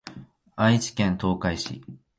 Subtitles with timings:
[0.55, 1.83] 愛知県東海市